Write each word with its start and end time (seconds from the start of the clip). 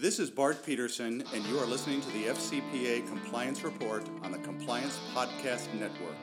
This 0.00 0.18
is 0.18 0.30
Bart 0.30 0.64
Peterson, 0.64 1.22
and 1.34 1.44
you 1.44 1.58
are 1.58 1.66
listening 1.66 2.00
to 2.00 2.10
the 2.12 2.24
FCPA 2.28 3.06
Compliance 3.06 3.62
Report 3.62 4.02
on 4.22 4.32
the 4.32 4.38
Compliance 4.38 4.98
Podcast 5.14 5.74
Network. 5.74 6.16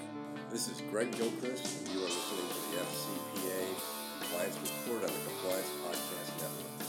This 0.50 0.68
is 0.68 0.82
Greg 0.90 1.16
Gilchrist, 1.16 1.86
and 1.86 1.90
you 1.90 2.00
are 2.00 2.10
listening 2.10 2.48
to 2.50 2.72
the 2.72 2.82
FCPA 2.82 3.68
Compliance 4.20 4.58
Report 4.64 5.04
on 5.04 5.14
the 5.14 5.30
Compliance 5.30 5.70
Podcast 5.86 6.42
Network. 6.42 6.80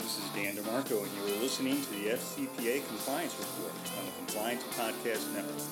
This 0.00 0.18
is 0.18 0.28
Dan 0.34 0.54
DeMarco, 0.56 1.02
and 1.02 1.10
you 1.16 1.34
are 1.34 1.40
listening 1.40 1.80
to 1.80 1.90
the 1.92 2.10
FCPA 2.10 2.86
Compliance 2.88 3.34
Report 3.38 3.72
on 3.98 4.04
the 4.04 4.12
Compliance 4.18 4.64
Podcast 4.76 5.32
Network. 5.32 5.66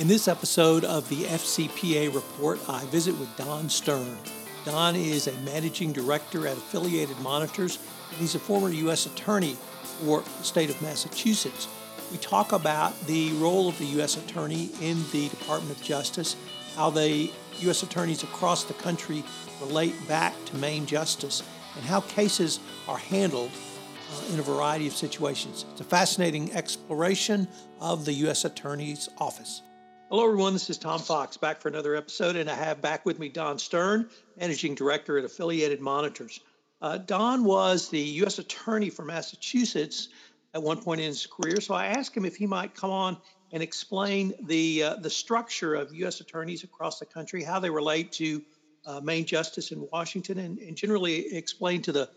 In 0.00 0.06
this 0.06 0.28
episode 0.28 0.84
of 0.84 1.08
the 1.08 1.24
FCPA 1.24 2.14
Report, 2.14 2.60
I 2.68 2.84
visit 2.88 3.18
with 3.18 3.34
Don 3.38 3.70
Stern. 3.70 4.18
Don 4.66 4.94
is 4.96 5.28
a 5.28 5.32
managing 5.40 5.94
director 5.94 6.46
at 6.46 6.58
Affiliated 6.58 7.18
Monitors, 7.20 7.78
and 7.78 8.03
he's 8.18 8.34
a 8.34 8.38
former 8.38 8.70
U.S. 8.70 9.06
attorney 9.06 9.56
for 10.00 10.20
the 10.20 10.44
state 10.44 10.70
of 10.70 10.80
Massachusetts. 10.82 11.68
We 12.10 12.18
talk 12.18 12.52
about 12.52 12.98
the 13.06 13.32
role 13.32 13.68
of 13.68 13.78
the 13.78 13.86
U.S. 13.86 14.16
attorney 14.16 14.70
in 14.80 15.02
the 15.12 15.28
Department 15.28 15.76
of 15.76 15.82
Justice, 15.82 16.36
how 16.76 16.90
the 16.90 17.30
U.S. 17.60 17.82
attorneys 17.82 18.22
across 18.22 18.64
the 18.64 18.74
country 18.74 19.24
relate 19.60 19.94
back 20.08 20.34
to 20.46 20.56
Main 20.56 20.86
Justice, 20.86 21.42
and 21.76 21.84
how 21.84 22.00
cases 22.02 22.60
are 22.88 22.98
handled 22.98 23.50
uh, 23.50 24.32
in 24.32 24.38
a 24.38 24.42
variety 24.42 24.86
of 24.86 24.94
situations. 24.94 25.64
It's 25.72 25.80
a 25.80 25.84
fascinating 25.84 26.52
exploration 26.52 27.48
of 27.80 28.04
the 28.04 28.12
U.S. 28.12 28.44
Attorney's 28.44 29.08
Office. 29.18 29.62
Hello, 30.10 30.24
everyone. 30.24 30.52
This 30.52 30.70
is 30.70 30.78
Tom 30.78 31.00
Fox 31.00 31.36
back 31.36 31.60
for 31.60 31.68
another 31.68 31.96
episode, 31.96 32.36
and 32.36 32.48
I 32.48 32.54
have 32.54 32.80
back 32.80 33.04
with 33.04 33.18
me 33.18 33.28
Don 33.28 33.58
Stern, 33.58 34.08
Managing 34.38 34.74
Director 34.74 35.18
at 35.18 35.24
Affiliated 35.24 35.80
Monitors. 35.80 36.40
Uh, 36.84 36.98
Don 36.98 37.44
was 37.44 37.88
the 37.88 37.98
U.S. 37.98 38.38
Attorney 38.38 38.90
for 38.90 39.06
Massachusetts 39.06 40.10
at 40.52 40.62
one 40.62 40.82
point 40.82 41.00
in 41.00 41.06
his 41.06 41.26
career, 41.26 41.58
so 41.62 41.72
I 41.72 41.86
asked 41.86 42.14
him 42.14 42.26
if 42.26 42.36
he 42.36 42.46
might 42.46 42.74
come 42.74 42.90
on 42.90 43.16
and 43.52 43.62
explain 43.62 44.34
the 44.42 44.82
uh, 44.82 44.96
the 44.96 45.08
structure 45.08 45.74
of 45.74 45.94
U.S. 45.94 46.20
attorneys 46.20 46.62
across 46.62 46.98
the 46.98 47.06
country, 47.06 47.42
how 47.42 47.58
they 47.58 47.70
relate 47.70 48.12
to 48.12 48.42
uh, 48.84 49.00
Main 49.00 49.24
Justice 49.24 49.72
in 49.72 49.88
Washington, 49.94 50.36
and, 50.36 50.58
and 50.58 50.76
generally 50.76 51.34
explain 51.34 51.80
to 51.80 51.92
the 51.92 52.10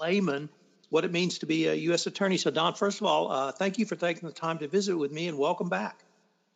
layman 0.00 0.48
what 0.88 1.04
it 1.04 1.12
means 1.12 1.40
to 1.40 1.44
be 1.44 1.66
a 1.66 1.74
U.S. 1.74 2.06
attorney. 2.06 2.38
So, 2.38 2.50
Don, 2.50 2.72
first 2.72 3.02
of 3.02 3.06
all, 3.06 3.30
uh, 3.30 3.52
thank 3.52 3.78
you 3.78 3.84
for 3.84 3.94
taking 3.94 4.26
the 4.26 4.34
time 4.34 4.56
to 4.60 4.68
visit 4.68 4.96
with 4.96 5.12
me, 5.12 5.28
and 5.28 5.36
welcome 5.36 5.68
back. 5.68 6.02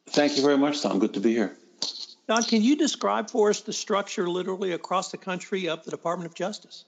Thank 0.07 0.39
you 0.39 0.43
very 0.43 0.57
much, 0.57 0.81
Tom. 0.81 1.01
Good 1.01 1.13
to 1.13 1.21
be 1.21 1.35
here. 1.35 1.55
Don, 2.29 2.45
can 2.45 2.63
you 2.63 2.77
describe 2.77 3.29
for 3.29 3.51
us 3.51 3.61
the 3.61 3.75
structure 3.75 4.27
literally 4.27 4.73
across 4.73 5.11
the 5.11 5.19
country 5.19 5.69
of 5.69 5.85
the 5.85 5.91
Department 5.91 6.31
of 6.31 6.35
Justice? 6.35 6.87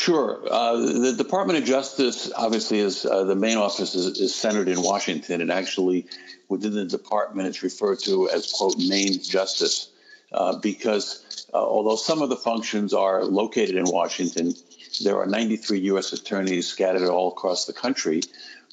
Sure. 0.00 0.40
Uh, 0.48 0.76
the 0.76 1.12
Department 1.12 1.58
of 1.58 1.64
Justice 1.64 2.30
obviously 2.36 2.78
is 2.78 3.04
uh, 3.04 3.24
the 3.24 3.34
main 3.34 3.56
office 3.56 3.96
is, 3.96 4.20
is, 4.20 4.32
centered 4.32 4.68
in 4.68 4.80
Washington, 4.80 5.40
and 5.40 5.50
actually 5.50 6.06
within 6.48 6.72
the 6.72 6.84
department 6.84 7.48
it's 7.48 7.64
referred 7.64 7.98
to 7.98 8.30
as 8.30 8.52
quote 8.52 8.78
main 8.78 9.20
justice 9.20 9.90
uh, 10.32 10.56
because 10.60 11.48
uh, 11.52 11.56
although 11.56 11.96
some 11.96 12.22
of 12.22 12.28
the 12.28 12.36
functions 12.36 12.94
are 12.94 13.24
located 13.24 13.74
in 13.74 13.86
Washington, 13.86 14.54
there 15.02 15.18
are 15.18 15.26
93 15.26 15.80
U.S. 15.92 16.12
attorneys 16.12 16.68
scattered 16.68 17.08
all 17.08 17.32
across 17.32 17.64
the 17.64 17.72
country 17.72 18.20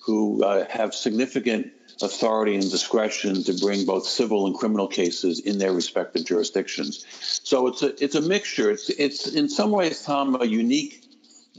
who 0.04 0.44
uh, 0.44 0.68
have 0.70 0.94
significant 0.94 1.74
authority 2.04 2.54
and 2.54 2.70
discretion 2.70 3.44
to 3.46 3.54
bring 3.54 3.84
both 3.88 4.06
civil 4.06 4.46
and 4.46 4.56
criminal 4.56 4.88
cases 4.88 5.40
in 5.40 5.58
their 5.58 5.74
respective 5.74 6.24
jurisdictions. 6.24 7.04
So 7.44 7.66
it's 7.66 7.82
a 7.82 8.04
it's 8.04 8.14
a 8.14 8.22
mixture. 8.22 8.70
It's 8.70 8.90
it's 8.90 9.28
in 9.28 9.50
some 9.50 9.72
ways, 9.72 10.04
Tom, 10.04 10.40
a 10.40 10.46
unique 10.46 11.05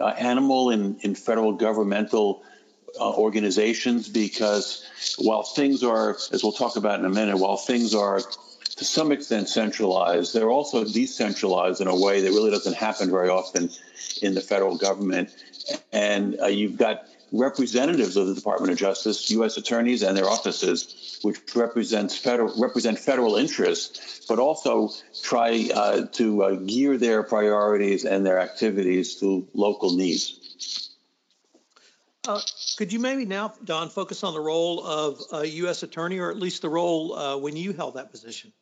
uh, 0.00 0.06
animal 0.06 0.70
in 0.70 0.98
in 1.00 1.14
federal 1.14 1.52
governmental 1.52 2.42
uh, 3.00 3.12
organizations 3.12 4.08
because 4.08 4.84
while 5.18 5.42
things 5.42 5.82
are, 5.82 6.16
as 6.32 6.42
we'll 6.42 6.52
talk 6.52 6.76
about 6.76 6.98
in 6.98 7.04
a 7.04 7.10
minute, 7.10 7.36
while 7.36 7.56
things 7.56 7.94
are 7.94 8.20
to 8.76 8.84
some 8.84 9.10
extent 9.10 9.48
centralized, 9.48 10.34
they're 10.34 10.50
also 10.50 10.84
decentralized 10.84 11.80
in 11.80 11.88
a 11.88 11.96
way 11.96 12.20
that 12.20 12.30
really 12.30 12.50
doesn't 12.50 12.76
happen 12.76 13.10
very 13.10 13.28
often 13.28 13.70
in 14.22 14.34
the 14.34 14.40
federal 14.40 14.76
government. 14.76 15.34
And 15.92 16.38
uh, 16.40 16.46
you've 16.46 16.76
got 16.76 17.06
representatives 17.32 18.16
of 18.16 18.28
the 18.28 18.34
Department 18.34 18.72
of 18.72 18.78
Justice, 18.78 19.30
U.S. 19.30 19.56
attorneys 19.56 20.02
and 20.02 20.16
their 20.16 20.28
offices, 20.28 21.18
which 21.22 21.38
represents 21.54 22.16
federal 22.16 22.60
represent 22.60 22.98
federal 22.98 23.36
interests, 23.36 24.24
but 24.28 24.38
also 24.38 24.90
try 25.22 25.68
uh, 25.74 26.06
to 26.12 26.42
uh, 26.42 26.54
gear 26.54 26.96
their 26.96 27.22
priorities 27.22 28.04
and 28.04 28.24
their 28.24 28.38
activities 28.38 29.16
to 29.16 29.46
local 29.54 29.96
needs. 29.96 30.90
Uh, 32.26 32.40
could 32.76 32.92
you 32.92 32.98
maybe 32.98 33.24
now, 33.24 33.54
Don, 33.64 33.88
focus 33.88 34.24
on 34.24 34.34
the 34.34 34.40
role 34.40 34.84
of 34.84 35.20
a 35.32 35.46
U.S. 35.46 35.82
attorney, 35.82 36.18
or 36.18 36.30
at 36.30 36.36
least 36.36 36.62
the 36.62 36.68
role 36.68 37.14
uh, 37.14 37.36
when 37.36 37.56
you 37.56 37.72
held 37.72 37.94
that 37.94 38.10
position? 38.10 38.52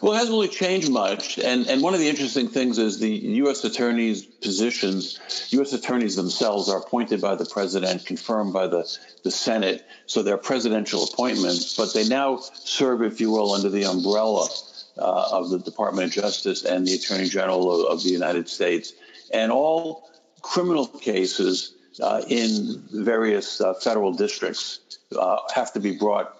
Well, 0.00 0.12
it 0.12 0.16
hasn't 0.16 0.32
really 0.32 0.48
changed 0.48 0.90
much. 0.90 1.38
And, 1.38 1.66
and 1.68 1.82
one 1.82 1.94
of 1.94 2.00
the 2.00 2.08
interesting 2.08 2.48
things 2.48 2.78
is 2.78 2.98
the 2.98 3.10
U.S. 3.10 3.64
attorneys' 3.64 4.24
positions, 4.24 5.18
U.S. 5.50 5.72
attorneys 5.72 6.16
themselves 6.16 6.68
are 6.68 6.78
appointed 6.78 7.20
by 7.20 7.34
the 7.34 7.44
president, 7.44 8.04
confirmed 8.06 8.52
by 8.52 8.66
the, 8.66 8.84
the 9.24 9.30
Senate. 9.30 9.84
So 10.06 10.22
they're 10.22 10.36
presidential 10.36 11.04
appointments, 11.04 11.76
but 11.76 11.94
they 11.94 12.08
now 12.08 12.38
serve, 12.38 13.02
if 13.02 13.20
you 13.20 13.30
will, 13.30 13.52
under 13.52 13.70
the 13.70 13.84
umbrella 13.84 14.48
uh, 14.98 15.28
of 15.32 15.50
the 15.50 15.58
Department 15.58 16.08
of 16.08 16.12
Justice 16.12 16.64
and 16.64 16.86
the 16.86 16.94
Attorney 16.94 17.28
General 17.28 17.86
of, 17.86 17.98
of 17.98 18.02
the 18.02 18.10
United 18.10 18.48
States. 18.48 18.92
And 19.32 19.50
all 19.50 20.10
criminal 20.42 20.86
cases 20.86 21.74
uh, 22.00 22.22
in 22.28 22.82
various 22.90 23.60
uh, 23.60 23.74
federal 23.74 24.12
districts 24.12 24.80
uh, 25.16 25.38
have 25.54 25.72
to 25.72 25.80
be 25.80 25.96
brought 25.96 26.36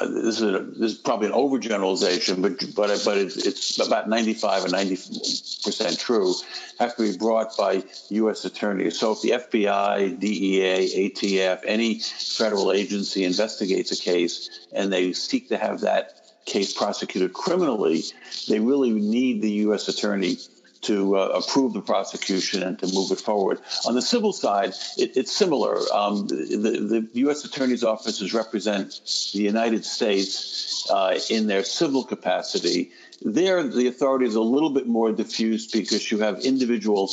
this 0.00 0.40
is 0.40 0.42
a, 0.42 0.60
this 0.60 0.92
is 0.92 0.98
probably 0.98 1.26
an 1.28 1.32
overgeneralization, 1.32 2.42
but 2.42 2.58
but 2.74 3.02
but 3.04 3.18
it's, 3.18 3.36
it's 3.36 3.86
about 3.86 4.08
95 4.08 4.64
or 4.64 4.68
90 4.68 4.96
percent 4.96 5.98
true. 5.98 6.34
Have 6.78 6.96
to 6.96 7.12
be 7.12 7.16
brought 7.16 7.56
by 7.56 7.84
U.S. 8.10 8.44
attorneys. 8.44 8.98
So 8.98 9.12
if 9.12 9.20
the 9.22 9.30
FBI, 9.30 10.18
DEA, 10.18 11.10
ATF, 11.10 11.60
any 11.64 12.00
federal 12.00 12.72
agency 12.72 13.24
investigates 13.24 13.92
a 13.92 13.96
case 13.96 14.66
and 14.72 14.92
they 14.92 15.12
seek 15.12 15.48
to 15.50 15.58
have 15.58 15.80
that 15.82 16.20
case 16.46 16.72
prosecuted 16.72 17.32
criminally, 17.32 18.02
they 18.48 18.60
really 18.60 18.90
need 18.90 19.42
the 19.42 19.50
U.S. 19.52 19.88
attorney 19.88 20.38
to 20.84 21.16
uh, 21.16 21.40
approve 21.40 21.72
the 21.72 21.80
prosecution 21.80 22.62
and 22.62 22.78
to 22.78 22.86
move 22.92 23.10
it 23.10 23.20
forward. 23.20 23.60
On 23.86 23.94
the 23.94 24.02
civil 24.02 24.32
side, 24.32 24.74
it, 24.96 25.16
it's 25.16 25.32
similar. 25.32 25.78
Um, 25.92 26.26
the, 26.26 27.06
the, 27.12 27.20
U.S. 27.20 27.44
Attorney's 27.44 27.84
offices 27.84 28.34
represent 28.34 29.00
the 29.32 29.42
United 29.42 29.84
States 29.84 30.86
uh, 30.90 31.18
in 31.30 31.46
their 31.46 31.64
civil 31.64 32.04
capacity. 32.04 32.92
There, 33.22 33.62
the 33.62 33.86
authority 33.86 34.26
is 34.26 34.34
a 34.34 34.40
little 34.40 34.70
bit 34.70 34.86
more 34.86 35.12
diffused 35.12 35.72
because 35.72 36.10
you 36.10 36.18
have 36.18 36.40
individual 36.40 37.08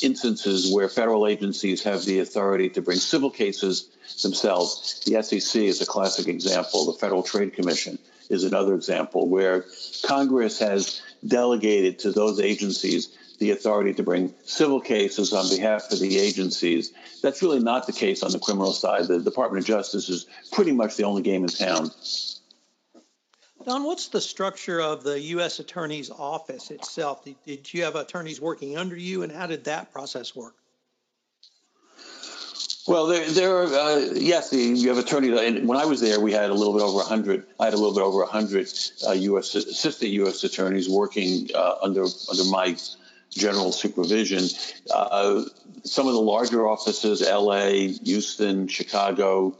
instances 0.00 0.72
where 0.72 0.88
federal 0.88 1.26
agencies 1.26 1.82
have 1.82 2.04
the 2.04 2.20
authority 2.20 2.70
to 2.70 2.82
bring 2.82 2.98
civil 2.98 3.30
cases 3.30 3.88
themselves. 4.22 5.02
The 5.04 5.22
SEC 5.22 5.62
is 5.62 5.80
a 5.80 5.86
classic 5.86 6.28
example. 6.28 6.86
The 6.86 6.98
Federal 6.98 7.22
Trade 7.22 7.54
Commission 7.54 7.98
is 8.30 8.44
another 8.44 8.74
example 8.74 9.28
where 9.28 9.64
Congress 10.04 10.58
has 10.60 11.02
delegated 11.26 11.98
to 12.00 12.12
those 12.12 12.40
agencies 12.40 13.16
the 13.38 13.50
authority 13.50 13.92
to 13.94 14.02
bring 14.04 14.32
civil 14.44 14.80
cases 14.80 15.32
on 15.32 15.48
behalf 15.48 15.90
of 15.90 15.98
the 15.98 16.16
agencies. 16.18 16.92
That's 17.22 17.42
really 17.42 17.58
not 17.58 17.86
the 17.86 17.92
case 17.92 18.22
on 18.22 18.30
the 18.30 18.38
criminal 18.38 18.72
side. 18.72 19.08
The 19.08 19.18
Department 19.18 19.64
of 19.64 19.66
Justice 19.66 20.08
is 20.08 20.26
pretty 20.52 20.72
much 20.72 20.96
the 20.96 21.04
only 21.04 21.22
game 21.22 21.42
in 21.42 21.48
town. 21.48 21.90
Don, 23.64 23.84
what's 23.84 24.08
the 24.08 24.20
structure 24.20 24.80
of 24.80 25.04
the 25.04 25.20
U.S. 25.20 25.60
Attorney's 25.60 26.10
Office 26.10 26.70
itself? 26.70 27.24
Did, 27.24 27.36
did 27.44 27.72
you 27.72 27.84
have 27.84 27.94
attorneys 27.94 28.40
working 28.40 28.76
under 28.76 28.96
you, 28.96 29.22
and 29.22 29.30
how 29.30 29.46
did 29.46 29.64
that 29.64 29.92
process 29.92 30.34
work? 30.34 30.54
Well, 32.88 33.06
there, 33.06 33.30
there 33.30 33.56
are, 33.58 33.66
uh, 33.66 33.98
yes, 34.14 34.52
you 34.52 34.88
have 34.88 34.98
attorney. 34.98 35.46
And 35.46 35.68
when 35.68 35.78
I 35.78 35.84
was 35.84 36.00
there, 36.00 36.18
we 36.18 36.32
had 36.32 36.50
a 36.50 36.54
little 36.54 36.72
bit 36.72 36.82
over 36.82 36.96
100. 36.96 37.46
I 37.60 37.66
had 37.66 37.74
a 37.74 37.76
little 37.76 37.94
bit 37.94 38.02
over 38.02 38.18
100 38.18 38.68
uh, 39.06 39.12
U.S. 39.12 39.54
assistant 39.54 40.10
U.S. 40.10 40.42
attorneys 40.42 40.88
working 40.88 41.48
uh, 41.54 41.76
under 41.80 42.04
under 42.28 42.44
my 42.50 42.76
general 43.30 43.70
supervision. 43.70 44.44
Uh, 44.92 45.44
some 45.84 46.08
of 46.08 46.14
the 46.14 46.20
larger 46.20 46.66
offices, 46.66 47.22
L.A., 47.22 47.92
Houston, 48.04 48.66
Chicago, 48.66 49.56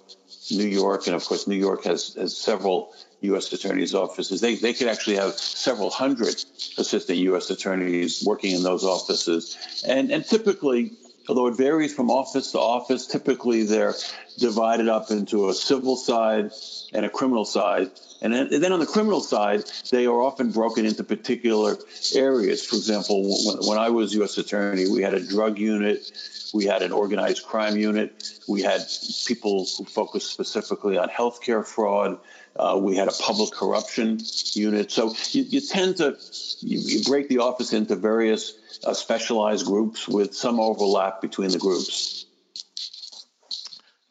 New 0.50 0.66
York, 0.66 1.06
and 1.06 1.14
of 1.14 1.24
course, 1.24 1.46
New 1.46 1.56
York 1.56 1.84
has, 1.84 2.14
has 2.14 2.36
several 2.36 2.92
U.S. 3.22 3.52
attorneys' 3.52 3.94
offices. 3.94 4.40
They, 4.40 4.56
they 4.56 4.72
could 4.72 4.88
actually 4.88 5.16
have 5.16 5.34
several 5.34 5.90
hundred 5.90 6.34
assistant 6.78 7.18
U.S. 7.18 7.50
attorneys 7.50 8.22
working 8.26 8.54
in 8.54 8.62
those 8.62 8.84
offices. 8.84 9.56
And, 9.86 10.10
and 10.10 10.24
typically, 10.24 10.92
although 11.28 11.46
it 11.46 11.56
varies 11.56 11.94
from 11.94 12.10
office 12.10 12.52
to 12.52 12.58
office, 12.58 13.06
typically 13.06 13.64
they're 13.64 13.94
divided 14.38 14.88
up 14.88 15.10
into 15.10 15.48
a 15.48 15.54
civil 15.54 15.96
side 15.96 16.50
and 16.92 17.06
a 17.06 17.10
criminal 17.10 17.44
side. 17.44 17.90
And 18.20 18.32
then, 18.32 18.72
on 18.72 18.78
the 18.78 18.86
criminal 18.86 19.20
side, 19.20 19.64
they 19.90 20.06
are 20.06 20.22
often 20.22 20.52
broken 20.52 20.86
into 20.86 21.02
particular 21.02 21.76
areas. 22.14 22.64
For 22.64 22.76
example, 22.76 23.22
when, 23.22 23.68
when 23.68 23.78
I 23.78 23.90
was 23.90 24.14
U.S. 24.14 24.38
Attorney, 24.38 24.88
we 24.88 25.02
had 25.02 25.14
a 25.14 25.20
drug 25.20 25.58
unit, 25.58 26.08
we 26.54 26.64
had 26.64 26.82
an 26.82 26.92
organized 26.92 27.44
crime 27.44 27.76
unit, 27.76 28.22
we 28.46 28.62
had 28.62 28.80
people 29.26 29.66
who 29.76 29.84
focused 29.84 30.30
specifically 30.30 30.96
on 30.98 31.08
healthcare 31.08 31.66
fraud. 31.66 32.18
Uh, 32.62 32.76
we 32.76 32.94
had 32.96 33.08
a 33.08 33.12
public 33.12 33.50
corruption 33.50 34.20
unit. 34.52 34.92
So 34.92 35.14
you, 35.30 35.42
you 35.42 35.60
tend 35.60 35.96
to 35.96 36.16
you, 36.60 36.78
you, 36.78 37.02
break 37.04 37.28
the 37.28 37.38
office 37.38 37.72
into 37.72 37.96
various 37.96 38.54
uh, 38.84 38.94
specialized 38.94 39.66
groups 39.66 40.06
with 40.06 40.32
some 40.32 40.60
overlap 40.60 41.20
between 41.20 41.50
the 41.50 41.58
groups. 41.58 42.26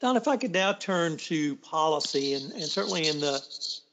Don, 0.01 0.17
if 0.17 0.27
I 0.27 0.35
could 0.35 0.51
now 0.51 0.73
turn 0.73 1.15
to 1.17 1.55
policy, 1.57 2.33
and, 2.33 2.51
and 2.51 2.63
certainly 2.63 3.07
in 3.07 3.21
the 3.21 3.41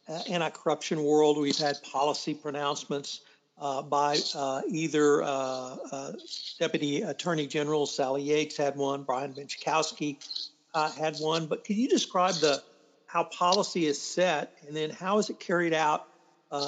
uh, 0.08 0.20
anti-corruption 0.28 1.04
world, 1.04 1.38
we've 1.38 1.58
had 1.58 1.80
policy 1.84 2.34
pronouncements 2.34 3.20
uh, 3.60 3.82
by 3.82 4.18
uh, 4.34 4.62
either 4.68 5.22
uh, 5.22 5.26
uh, 5.26 6.12
Deputy 6.58 7.02
Attorney 7.02 7.46
General 7.46 7.86
Sally 7.86 8.22
Yates 8.22 8.56
had 8.56 8.74
one, 8.74 9.04
Brian 9.04 9.34
Benczkowski 9.34 10.16
uh, 10.74 10.90
had 10.92 11.16
one. 11.18 11.46
But 11.46 11.64
could 11.64 11.76
you 11.76 11.88
describe 11.88 12.34
the 12.36 12.62
how 13.08 13.24
policy 13.24 13.86
is 13.86 14.00
set, 14.00 14.52
and 14.66 14.76
then 14.76 14.90
how 14.90 15.18
is 15.18 15.30
it 15.30 15.40
carried 15.40 15.74
out 15.74 16.06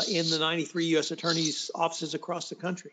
in 0.08 0.28
the 0.28 0.38
93 0.38 0.86
U.S. 0.86 1.10
attorneys' 1.10 1.70
offices 1.74 2.14
across 2.14 2.48
the 2.48 2.56
country? 2.56 2.92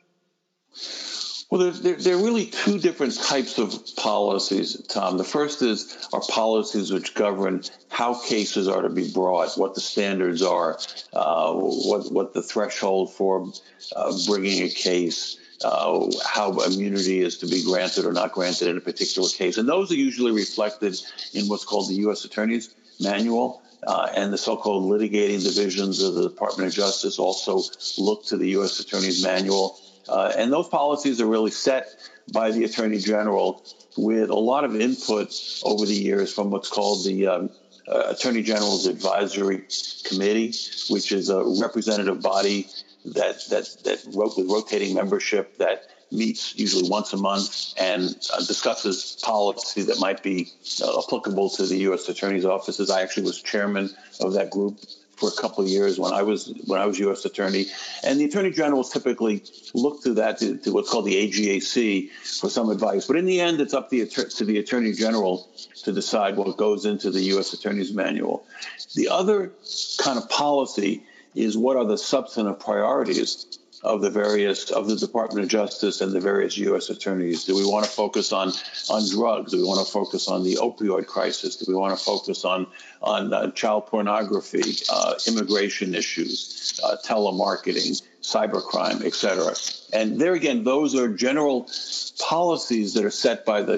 Well, 1.50 1.72
there, 1.72 1.96
there, 1.96 2.16
are 2.16 2.24
really 2.24 2.48
two 2.48 2.78
different 2.78 3.16
types 3.16 3.58
of 3.58 3.74
policies, 3.96 4.82
Tom. 4.88 5.18
The 5.18 5.24
first 5.24 5.62
is 5.62 6.10
are 6.12 6.22
policies 6.30 6.92
which 6.92 7.14
govern 7.14 7.64
how 7.88 8.22
cases 8.22 8.68
are 8.68 8.82
to 8.82 8.90
be 8.90 9.10
brought, 9.10 9.58
what 9.58 9.74
the 9.74 9.80
standards 9.80 10.42
are, 10.42 10.78
uh, 11.14 11.54
what 11.54 12.12
what 12.12 12.34
the 12.34 12.42
threshold 12.42 13.14
for 13.14 13.50
uh, 13.96 14.14
bringing 14.28 14.64
a 14.64 14.70
case, 14.70 15.38
uh, 15.64 16.12
how 16.26 16.52
immunity 16.60 17.22
is 17.22 17.38
to 17.38 17.48
be 17.48 17.64
granted 17.64 18.06
or 18.06 18.12
not 18.12 18.34
granted 18.34 18.68
in 18.68 18.76
a 18.76 18.82
particular 18.82 19.30
case, 19.30 19.58
and 19.58 19.70
those 19.70 19.90
are 19.90 19.96
usually 19.96 20.34
reflected 20.34 21.00
in 21.34 21.48
what's 21.48 21.64
called 21.64 21.88
the 21.88 21.96
U.S. 21.96 22.26
Attorney's 22.26 22.76
Manual. 23.00 23.62
Uh, 23.86 24.10
and 24.16 24.34
the 24.34 24.38
so-called 24.38 24.92
litigating 24.92 25.44
divisions 25.44 26.02
of 26.02 26.16
the 26.16 26.28
Department 26.28 26.68
of 26.68 26.74
Justice 26.74 27.20
also 27.20 27.62
look 27.98 28.26
to 28.26 28.36
the 28.36 28.50
U.S. 28.50 28.80
Attorney's 28.80 29.24
Manual 29.24 29.80
uh, 30.08 30.32
and 30.38 30.52
those 30.52 30.68
policies 30.68 31.20
are 31.22 31.26
really 31.26 31.52
set 31.52 31.90
by 32.32 32.52
the 32.52 32.64
Attorney 32.64 33.00
General 33.00 33.64
with 33.98 34.30
a 34.30 34.36
lot 34.36 34.64
of 34.64 34.76
input 34.80 35.34
over 35.64 35.86
the 35.86 35.96
years 35.96 36.32
from 36.34 36.52
what's 36.52 36.70
called 36.70 37.06
the 37.06 37.28
um, 37.28 37.50
uh, 37.88 38.04
Attorney 38.08 38.44
General's 38.44 38.86
Advisory 38.86 39.64
Committee, 40.04 40.54
which 40.90 41.12
is 41.12 41.30
a 41.30 41.44
representative 41.60 42.22
body 42.22 42.68
that 43.06 43.40
that 43.50 43.66
that 43.84 44.00
with 44.06 44.50
rotating 44.50 44.94
membership 44.94 45.58
that 45.58 45.84
meets 46.12 46.58
usually 46.58 46.90
once 46.90 47.14
a 47.14 47.18
month 47.18 47.74
and 47.80 48.16
uh, 48.34 48.38
discusses 48.40 49.18
policy 49.24 49.84
that 49.84 50.00
might 50.00 50.24
be 50.24 50.50
uh, 50.82 51.00
applicable 51.00 51.50
to 51.50 51.66
the 51.66 51.78
U.S. 51.78 52.08
Attorney's 52.08 52.46
offices. 52.46 52.90
I 52.90 53.02
actually 53.02 53.24
was 53.24 53.42
chairman 53.42 53.90
of 54.20 54.34
that 54.34 54.50
group 54.50 54.80
for 55.18 55.30
a 55.30 55.42
couple 55.42 55.64
of 55.64 55.70
years 55.70 56.00
when 56.00 56.14
I 56.14 56.22
was 56.22 56.54
when 56.66 56.80
I 56.80 56.86
was 56.86 57.00
U.S. 57.00 57.26
Attorney, 57.26 57.66
and 58.04 58.20
the 58.20 58.26
Attorney 58.26 58.52
General 58.52 58.84
typically 58.84 59.44
look 59.74 60.04
to 60.04 60.14
that 60.16 60.38
to, 60.40 60.58
to, 60.58 60.72
what's 60.72 60.92
called 60.92 61.06
the 61.06 61.16
AGAC 61.16 62.12
for 62.40 62.50
some 62.50 62.70
advice. 62.70 63.08
But 63.08 63.16
in 63.16 63.26
the 63.26 63.42
end, 63.42 63.60
it's 63.60 63.74
up 63.74 63.90
the, 63.90 64.06
to 64.06 64.46
the 64.46 64.60
Attorney 64.60 64.94
General 64.94 65.50
to 65.84 65.92
decide 65.92 66.38
what 66.38 66.56
goes 66.56 66.86
into 66.86 67.10
the 67.10 67.22
U.S. 67.34 67.54
Attorney's 67.54 67.94
Manual. 67.94 68.46
The 68.96 69.10
other 69.10 69.52
kind 69.98 70.20
of 70.20 70.30
policy 70.30 71.04
is 71.38 71.58
what 71.58 71.78
are 71.78 71.86
the 71.86 71.98
substantive 71.98 72.60
priorities 72.60 73.60
of 73.84 74.02
the 74.02 74.10
various 74.10 74.72
of 74.72 74.88
the 74.88 74.96
Department 74.96 75.44
of 75.44 75.50
Justice 75.50 76.02
and 76.02 76.12
the 76.12 76.20
various 76.20 76.58
U.S. 76.58 76.90
attorneys? 76.90 77.46
Do 77.46 77.56
we 77.56 77.66
want 77.66 77.86
to 77.86 77.92
focus 77.92 78.32
on 78.32 78.52
on 78.90 79.08
drugs? 79.10 79.52
Do 79.52 79.58
we 79.58 79.64
want 79.64 79.86
to 79.86 79.92
focus 79.92 80.28
on 80.28 80.44
the 80.44 80.56
opioid 80.56 81.06
crisis? 81.06 81.58
Do 81.58 81.66
we 81.68 81.76
want 81.76 81.98
to 81.98 82.04
focus 82.04 82.44
on 82.44 82.68
on 83.02 83.34
uh, 83.34 83.52
child 83.52 83.88
pornography, 83.88 84.78
uh, 84.92 85.14
immigration 85.28 85.94
issues, 85.94 86.80
uh, 86.84 86.98
telemarketing, 87.06 88.02
cybercrime, 88.22 89.04
etc.? 89.04 89.54
And 89.94 90.20
there 90.20 90.34
again, 90.34 90.64
those 90.64 90.96
are 90.96 91.08
general 91.08 91.70
policies 92.20 92.94
that 92.96 93.06
are 93.06 93.12
set 93.12 93.46
by 93.46 93.62
the 93.62 93.78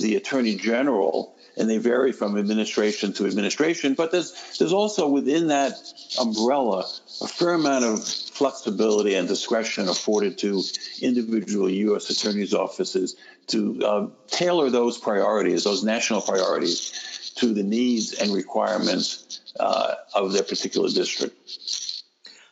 the 0.00 0.16
Attorney 0.16 0.54
General 0.54 1.34
and 1.58 1.68
they 1.68 1.78
vary 1.78 2.12
from 2.12 2.38
administration 2.38 3.12
to 3.14 3.26
administration. 3.26 3.94
But 3.94 4.12
there's 4.12 4.32
there's 4.58 4.72
also 4.72 5.08
within 5.08 5.48
that 5.48 5.74
umbrella 6.18 6.86
a 7.20 7.28
fair 7.28 7.54
amount 7.54 7.84
of 7.84 8.06
flexibility 8.06 9.14
and 9.14 9.26
discretion 9.26 9.88
afforded 9.88 10.38
to 10.38 10.62
individual 11.02 11.68
U.S. 11.68 12.08
attorneys' 12.10 12.54
offices 12.54 13.16
to 13.48 13.80
uh, 13.84 14.06
tailor 14.28 14.70
those 14.70 14.98
priorities, 14.98 15.64
those 15.64 15.82
national 15.82 16.20
priorities, 16.20 17.32
to 17.36 17.52
the 17.52 17.62
needs 17.62 18.12
and 18.14 18.32
requirements 18.32 19.40
uh, 19.58 19.94
of 20.14 20.32
their 20.32 20.44
particular 20.44 20.88
district. 20.88 21.34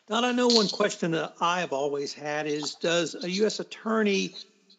Don, 0.08 0.25
I 0.25 0.32
know 0.32 0.49
one 0.49 0.69
question 0.69 1.11
that 1.12 1.35
I 1.41 1.61
have 1.61 1.73
always 1.73 2.12
had 2.12 2.47
is 2.47 2.75
Does 2.76 3.17
a 3.23 3.31
U.S. 3.43 3.61
attorney, 3.61 4.35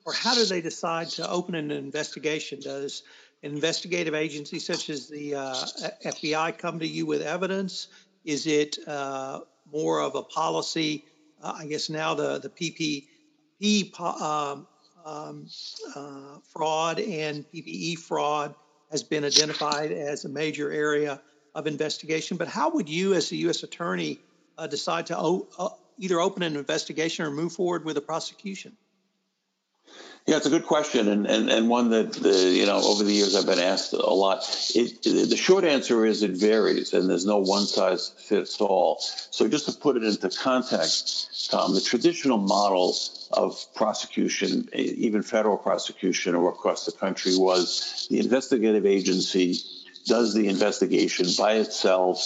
or 0.05 0.13
how 0.13 0.33
do 0.33 0.45
they 0.45 0.61
decide 0.61 1.09
to 1.11 1.29
open 1.29 1.55
an 1.55 1.71
investigation? 1.71 2.59
Does 2.61 3.03
investigative 3.43 4.15
agency 4.15 4.59
such 4.59 4.89
as 4.89 5.07
the 5.07 5.35
uh, 5.35 5.65
FBI 6.05 6.57
come 6.57 6.79
to 6.79 6.87
you 6.87 7.05
with 7.05 7.21
evidence? 7.21 7.87
Is 8.25 8.47
it 8.47 8.77
uh, 8.87 9.41
more 9.71 10.01
of 10.01 10.15
a 10.15 10.23
policy. 10.23 11.05
Uh, 11.41 11.53
I 11.57 11.65
guess 11.65 11.89
now 11.89 12.13
the 12.13 12.39
the 12.39 12.49
PPP 12.49 13.99
um, 13.99 14.67
um, 15.05 15.47
uh, 15.95 16.39
fraud 16.51 16.99
and 16.99 17.45
PPE 17.51 17.99
fraud 17.99 18.55
has 18.91 19.03
been 19.03 19.25
identified 19.25 19.91
as 19.91 20.25
a 20.25 20.29
major 20.29 20.71
area 20.71 21.21
of 21.55 21.67
investigation. 21.67 22.37
But 22.37 22.47
how 22.47 22.69
would 22.71 22.87
you, 22.87 23.13
as 23.13 23.31
a 23.31 23.35
U.S. 23.37 23.63
attorney, 23.63 24.19
uh, 24.57 24.67
decide 24.67 25.07
to 25.07 25.17
o- 25.17 25.47
uh, 25.57 25.69
either 25.97 26.19
open 26.19 26.43
an 26.43 26.55
investigation 26.55 27.25
or 27.25 27.31
move 27.31 27.53
forward 27.53 27.83
with 27.83 27.97
a 27.97 28.01
prosecution? 28.01 28.77
Yeah, 30.27 30.35
it's 30.35 30.45
a 30.45 30.49
good 30.49 30.65
question, 30.65 31.07
and, 31.07 31.25
and, 31.25 31.49
and 31.49 31.69
one 31.69 31.91
that 31.91 32.11
the, 32.11 32.37
you 32.37 32.65
know 32.65 32.81
over 32.83 33.05
the 33.05 33.13
years 33.13 33.33
I've 33.33 33.45
been 33.45 33.59
asked 33.59 33.93
a 33.93 34.13
lot. 34.13 34.39
It, 34.75 35.01
the 35.03 35.37
short 35.37 35.63
answer 35.63 36.05
is 36.05 36.21
it 36.21 36.31
varies, 36.31 36.93
and 36.93 37.09
there's 37.09 37.25
no 37.25 37.37
one 37.37 37.65
size 37.65 38.09
fits 38.09 38.59
all. 38.59 38.97
So 38.99 39.47
just 39.47 39.67
to 39.67 39.71
put 39.71 39.95
it 39.95 40.03
into 40.03 40.29
context, 40.29 41.49
Tom, 41.49 41.73
the 41.73 41.79
traditional 41.79 42.37
model 42.37 42.93
of 43.31 43.57
prosecution, 43.73 44.67
even 44.73 45.21
federal 45.21 45.55
prosecution 45.55 46.35
or 46.35 46.49
across 46.49 46.85
the 46.85 46.91
country, 46.91 47.37
was 47.37 48.05
the 48.09 48.19
investigative 48.19 48.85
agency 48.85 49.61
does 50.07 50.33
the 50.33 50.49
investigation 50.49 51.27
by 51.37 51.53
itself, 51.53 52.19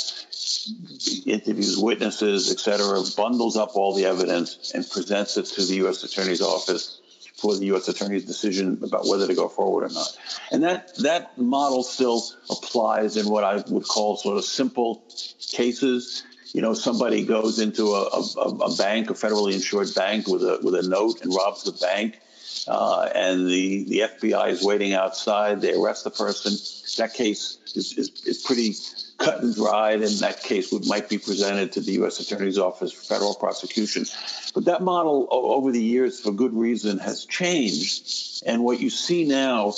interviews 1.28 1.78
witnesses, 1.78 2.52
et 2.52 2.60
cetera, 2.60 3.04
bundles 3.16 3.58
up 3.58 3.76
all 3.76 3.94
the 3.94 4.06
evidence, 4.06 4.72
and 4.74 4.90
presents 4.90 5.38
it 5.38 5.46
to 5.46 5.66
the 5.66 5.76
U.S. 5.76 6.04
Attorney's 6.04 6.42
Office 6.42 7.01
for 7.42 7.56
the 7.58 7.66
U.S. 7.68 7.88
Attorney's 7.88 8.26
decision 8.26 8.80
about 8.84 9.08
whether 9.08 9.28
to 9.28 9.34
go 9.34 9.48
forward 9.48 9.90
or 9.90 9.94
not. 9.94 10.18
And 10.52 10.64
that 10.64 10.96
that 10.98 11.38
model 11.38 11.84
still 11.84 12.24
applies 12.50 13.18
in 13.18 13.28
what 13.28 13.44
I 13.44 13.64
would 13.68 13.88
call 13.88 14.18
sort 14.18 14.38
of 14.38 14.46
simple 14.46 15.04
cases. 15.52 16.24
You 16.54 16.62
know, 16.62 16.74
somebody 16.74 17.26
goes 17.26 17.60
into 17.60 17.94
a, 17.94 18.04
a, 18.04 18.50
a 18.72 18.76
bank, 18.76 19.10
a 19.10 19.14
federally 19.14 19.54
insured 19.54 19.94
bank, 19.96 20.28
with 20.28 20.44
a 20.44 20.60
with 20.62 20.76
a 20.76 20.88
note 20.88 21.22
and 21.24 21.34
robs 21.34 21.64
the 21.64 21.72
bank. 21.72 22.20
Uh, 22.68 23.10
and 23.16 23.48
the, 23.48 23.86
the 23.86 24.00
FBI 24.00 24.50
is 24.50 24.64
waiting 24.64 24.94
outside. 24.94 25.62
They 25.62 25.74
arrest 25.74 26.04
the 26.04 26.12
person. 26.12 26.54
That 26.98 27.14
case 27.16 27.58
is, 27.74 27.98
is, 27.98 28.10
is 28.26 28.44
pretty 28.44 28.76
cut 29.22 29.42
and 29.42 29.56
dried, 29.56 30.02
and 30.02 30.12
that 30.20 30.42
case 30.42 30.72
would 30.72 30.86
might 30.88 31.08
be 31.08 31.18
presented 31.18 31.72
to 31.74 31.82
the 31.82 31.94
U.S. 31.94 32.20
Attorney's 32.20 32.58
Office 32.58 32.92
for 32.92 33.04
federal 33.04 33.36
prosecution. 33.36 34.06
But 34.54 34.66
that 34.66 34.82
model, 34.82 35.28
over 35.32 35.72
the 35.72 35.82
years, 35.82 36.20
for 36.20 36.32
good 36.32 36.54
reason, 36.54 37.00
has 37.00 37.26
changed. 37.26 38.44
And 38.46 38.64
what 38.64 38.80
you 38.80 38.90
see 38.90 39.26
now, 39.26 39.74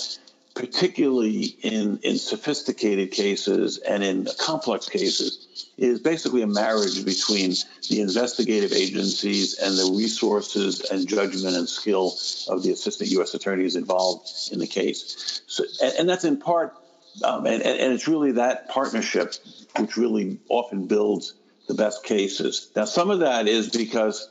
particularly 0.55 1.57
in, 1.61 1.99
in 2.03 2.17
sophisticated 2.17 3.11
cases 3.11 3.77
and 3.79 4.03
in 4.03 4.27
complex 4.39 4.87
cases, 4.87 5.67
is 5.77 5.99
basically 5.99 6.43
a 6.43 6.47
marriage 6.47 7.03
between 7.03 7.53
the 7.89 8.01
investigative 8.01 8.71
agencies 8.71 9.57
and 9.57 9.77
the 9.77 9.95
resources 9.97 10.81
and 10.91 11.07
judgment 11.07 11.55
and 11.55 11.67
skill 11.67 12.15
of 12.47 12.63
the 12.63 12.71
assistant 12.71 13.09
U.S. 13.11 13.33
attorneys 13.33 13.75
involved 13.75 14.29
in 14.51 14.59
the 14.59 14.67
case. 14.67 15.41
So, 15.47 15.63
and, 15.81 15.93
and 15.99 16.09
that's 16.09 16.23
in 16.23 16.37
part 16.37 16.75
um, 17.23 17.45
and, 17.45 17.61
and 17.61 17.93
it's 17.93 18.07
really 18.07 18.33
that 18.33 18.69
partnership 18.69 19.35
which 19.77 19.97
really 19.97 20.39
often 20.49 20.87
builds 20.87 21.33
the 21.67 21.73
best 21.73 22.03
cases. 22.03 22.69
Now, 22.75 22.85
some 22.85 23.09
of 23.09 23.19
that 23.19 23.47
is 23.47 23.69
because 23.69 24.29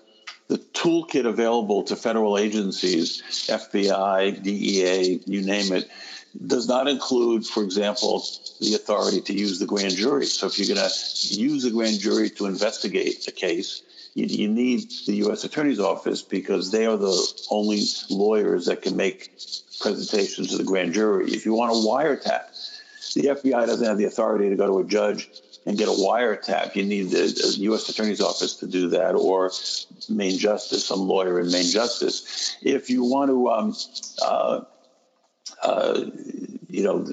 the 0.49 0.59
toolkit 0.59 1.27
available 1.27 1.83
to 1.85 1.97
federal 1.97 2.37
agencies, 2.39 3.23
FBI, 3.49 4.43
DEA, 4.43 5.21
you 5.25 5.43
name 5.43 5.73
it, 5.73 5.89
does 6.47 6.69
not 6.69 6.89
include, 6.89 7.47
for 7.47 7.62
example, 7.62 8.25
the 8.61 8.75
authority 8.75 9.21
to 9.21 9.35
use 9.35 9.59
the 9.59 9.67
grand 9.67 9.97
jury. 9.97 10.27
So 10.27 10.47
if 10.47 10.59
you're 10.59 10.75
going 10.75 10.89
to 10.89 11.35
use 11.35 11.62
the 11.62 11.71
grand 11.71 12.01
jury 12.01 12.31
to 12.31 12.47
investigate 12.47 13.27
a 13.29 13.33
case, 13.33 13.83
you, 14.14 14.26
you, 14.26 14.49
need 14.49 14.90
the 15.07 15.14
U.S. 15.16 15.45
Attorney's 15.45 15.81
Office 15.81 16.23
because 16.23 16.71
they 16.71 16.87
are 16.87 16.97
the 16.97 17.45
only 17.50 17.83
lawyers 18.11 18.66
that 18.66 18.83
can 18.83 18.97
make 18.97 19.31
presentations 19.81 20.49
to 20.49 20.59
the 20.59 20.64
grand 20.64 20.92
jury. 20.92 21.31
If 21.31 21.47
you 21.47 21.54
want 21.54 21.73
a 21.73 21.75
wiretap, 21.75 22.42
the 23.14 23.23
FBI 23.23 23.66
doesn't 23.66 23.87
have 23.87 23.99
the 23.99 24.04
authority 24.04 24.50
to 24.50 24.57
go 24.57 24.66
to 24.66 24.78
a 24.81 24.85
judge 24.85 25.28
and 25.66 25.78
get 25.78 25.88
a 25.88 25.92
wiretap. 25.92 26.75
You 26.75 26.85
need 26.85 27.11
the 27.11 27.54
U.S. 27.61 27.88
Attorney's 27.88 28.21
Office 28.21 28.57
to 28.57 28.66
do 28.66 28.88
that, 28.90 29.14
or 29.14 29.50
Main 30.09 30.38
Justice, 30.38 30.87
some 30.87 31.00
lawyer 31.00 31.40
in 31.40 31.50
Main 31.50 31.71
Justice. 31.71 32.57
If 32.62 32.90
you 32.90 33.04
want 33.04 33.31
to, 33.31 33.49
um, 33.50 33.76
uh, 34.23 34.61
uh, 35.62 36.04
you 36.69 36.83
know, 36.83 37.07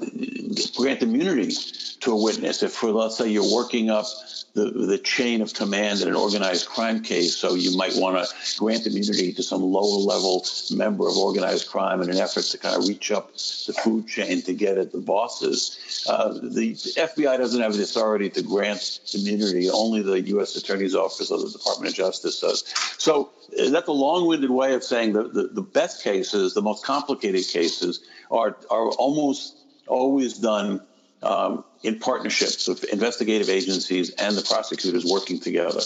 grant 0.76 1.02
immunity 1.02 1.54
to 2.00 2.12
a 2.12 2.22
witness, 2.22 2.62
if 2.62 2.72
for 2.72 2.90
let's 2.92 3.18
say 3.18 3.28
you're 3.28 3.54
working 3.54 3.90
up 3.90 4.06
the, 4.54 4.70
the 4.70 4.98
chain 4.98 5.42
of 5.42 5.54
command 5.54 6.00
in 6.00 6.08
an 6.08 6.16
organized 6.16 6.66
crime 6.66 7.02
case. 7.02 7.36
So 7.36 7.54
you 7.54 7.76
might 7.76 7.92
want 7.94 8.16
to 8.16 8.58
grant 8.58 8.86
immunity 8.86 9.32
to 9.34 9.42
some 9.42 9.62
lower 9.62 9.98
level 9.98 10.44
member 10.72 11.08
of 11.08 11.16
organized 11.16 11.68
crime 11.68 12.02
in 12.02 12.10
an 12.10 12.16
effort 12.16 12.42
to 12.42 12.58
kind 12.58 12.76
of 12.76 12.88
reach 12.88 13.12
up 13.12 13.32
the 13.34 13.72
food 13.84 14.08
chain 14.08 14.42
to 14.42 14.54
get 14.54 14.78
at 14.78 14.92
the 14.92 14.98
bosses. 14.98 16.04
Uh, 16.08 16.32
the 16.42 16.72
FBI 16.74 17.38
doesn't 17.38 17.60
have 17.60 17.74
the 17.74 17.82
authority 17.82 18.30
to 18.30 18.42
grant 18.42 19.00
immunity. 19.14 19.70
Only 19.70 20.02
the 20.02 20.20
U.S. 20.20 20.56
Attorney's 20.56 20.94
Office 20.94 21.30
or 21.30 21.38
the 21.38 21.50
Department 21.50 21.90
of 21.90 21.96
Justice 21.96 22.40
does. 22.40 22.64
So 22.98 23.30
uh, 23.58 23.70
that's 23.70 23.88
a 23.88 23.92
long-winded 23.92 24.50
way 24.50 24.74
of 24.74 24.82
saying 24.82 25.12
that 25.12 25.32
the, 25.32 25.48
the 25.48 25.62
best 25.62 26.02
cases, 26.02 26.54
the 26.54 26.62
most 26.62 26.84
complicated 26.84 27.46
cases, 27.46 28.00
are 28.30 28.56
are 28.70 28.90
almost 28.90 29.56
always 29.86 30.38
done 30.38 30.80
um, 31.22 31.64
in 31.82 31.98
partnerships 31.98 32.66
with 32.68 32.84
investigative 32.84 33.48
agencies 33.48 34.10
and 34.10 34.36
the 34.36 34.42
prosecutors 34.42 35.04
working 35.04 35.40
together. 35.40 35.80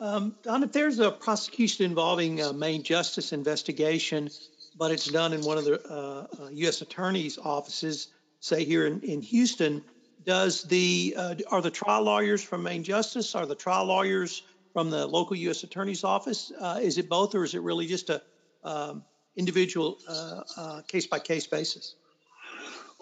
Um, 0.00 0.34
Don, 0.42 0.62
if 0.62 0.72
there's 0.72 0.98
a 0.98 1.10
prosecution 1.10 1.84
involving 1.84 2.40
a 2.40 2.52
Main 2.52 2.82
Justice 2.82 3.32
investigation, 3.32 4.30
but 4.76 4.90
it's 4.90 5.06
done 5.06 5.32
in 5.32 5.42
one 5.42 5.58
of 5.58 5.64
the 5.64 5.80
uh, 5.90 6.26
uh, 6.42 6.48
U.S. 6.52 6.80
Attorney's 6.80 7.36
offices, 7.38 8.08
say 8.40 8.64
here 8.64 8.86
in, 8.86 9.00
in 9.00 9.20
Houston, 9.20 9.84
does 10.24 10.62
the 10.64 11.14
uh, 11.16 11.34
are 11.50 11.60
the 11.60 11.70
trial 11.70 12.02
lawyers 12.02 12.42
from 12.42 12.62
Main 12.62 12.82
Justice? 12.82 13.34
Are 13.34 13.44
the 13.44 13.54
trial 13.54 13.86
lawyers 13.86 14.42
from 14.72 14.88
the 14.90 15.06
local 15.06 15.36
U.S. 15.36 15.64
Attorney's 15.64 16.04
office? 16.04 16.50
Uh, 16.58 16.78
is 16.80 16.96
it 16.96 17.08
both, 17.08 17.34
or 17.34 17.44
is 17.44 17.54
it 17.54 17.60
really 17.60 17.86
just 17.86 18.08
a 18.08 18.22
um, 18.64 19.04
individual 19.36 19.98
case 20.88 21.06
by 21.06 21.18
case 21.18 21.46
basis? 21.46 21.94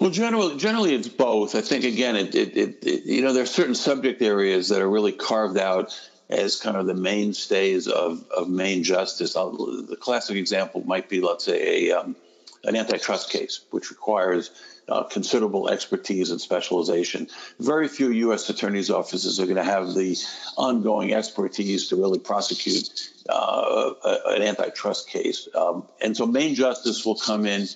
Well, 0.01 0.11
generally, 0.11 0.57
generally 0.57 0.95
it's 0.95 1.09
both. 1.09 1.57
I 1.57 1.61
think 1.61 1.85
again, 1.85 2.15
it, 2.15 2.35
it, 2.35 2.57
it, 2.57 2.87
it, 2.87 3.05
you 3.05 3.23
know, 3.23 3.33
there 3.33 3.43
are 3.43 3.47
certain 3.47 3.75
subject 3.75 4.23
areas 4.23 4.69
that 4.69 4.81
are 4.81 4.89
really 4.89 5.13
carved 5.13 5.59
out 5.59 5.99
as 6.31 6.61
kind 6.61 6.77
of 6.77 6.87
the 6.87 6.95
mainstays 6.95 7.89
of, 7.89 8.25
of 8.31 8.49
main 8.49 8.85
justice. 8.85 9.35
I'll, 9.35 9.53
the 9.83 9.97
classic 9.97 10.37
example 10.37 10.85
might 10.85 11.09
be, 11.09 11.21
let's 11.21 11.45
say, 11.45 11.89
a, 11.89 11.99
um, 11.99 12.17
an 12.65 12.77
antitrust 12.77 13.31
case, 13.31 13.61
which 13.71 13.91
requires 13.91 14.51
uh, 14.89 15.03
considerable 15.03 15.69
expertise 15.69 16.31
and 16.31 16.41
specialization. 16.41 17.29
Very 17.59 17.89
few 17.89 18.11
U.S. 18.11 18.49
attorneys' 18.51 18.91
offices 18.91 19.41
are 19.41 19.45
going 19.45 19.57
to 19.57 19.65
have 19.65 19.95
the 19.95 20.17
ongoing 20.57 21.13
expertise 21.13 21.89
to 21.89 21.97
really 21.97 22.19
prosecute 22.21 23.11
uh, 23.29 23.93
an 24.27 24.43
antitrust 24.43 25.09
case. 25.09 25.49
Um, 25.55 25.89
and 26.01 26.17
so, 26.17 26.27
main 26.27 26.55
justice 26.55 27.05
will 27.05 27.17
come 27.17 27.47
in 27.47 27.67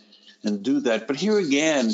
and 0.44 0.62
do 0.62 0.80
that. 0.80 1.06
But 1.06 1.16
here 1.16 1.38
again, 1.38 1.90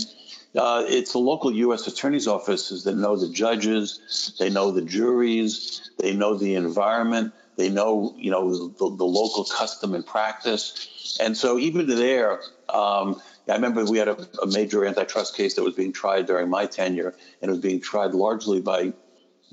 uh, 0.57 0.85
it's 0.87 1.13
the 1.13 1.19
local 1.19 1.53
U.S. 1.53 1.87
attorney's 1.87 2.27
offices 2.27 2.85
that 2.85 2.97
know 2.97 3.17
the 3.17 3.29
judges, 3.29 4.33
they 4.39 4.51
know 4.51 4.71
the 4.71 4.83
juries, 4.83 5.91
they 5.99 6.15
know 6.15 6.35
the 6.37 6.55
environment, 6.55 7.33
they 7.57 7.69
know 7.69 8.15
you 8.17 8.31
know 8.31 8.69
the, 8.69 8.97
the 8.97 9.05
local 9.05 9.45
custom 9.45 9.95
and 9.95 10.07
practice, 10.07 11.19
and 11.21 11.37
so 11.37 11.59
even 11.59 11.87
there, 11.87 12.41
um, 12.69 13.21
I 13.49 13.55
remember 13.55 13.85
we 13.85 13.99
had 13.99 14.09
a, 14.09 14.29
a, 14.43 14.47
major 14.47 14.85
antitrust 14.85 15.37
case 15.37 15.55
that 15.55 15.63
was 15.63 15.75
being 15.75 15.93
tried 15.93 16.27
during 16.27 16.49
my 16.49 16.67
tenure, 16.67 17.15
and 17.43 17.51
it 17.51 17.53
was 17.53 17.61
being 17.61 17.81
tried 17.81 18.13
largely 18.13 18.61
by 18.61 18.93